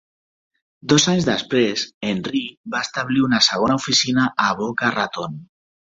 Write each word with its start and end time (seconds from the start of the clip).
Dos 0.93 1.05
anys 1.11 1.27
després, 1.27 1.83
Henry 2.09 2.43
va 2.77 2.81
establir 2.87 3.23
una 3.27 3.43
segona 3.49 3.77
oficina 3.83 4.29
a 4.47 4.53
Boca 4.63 4.95
Raton. 5.01 5.37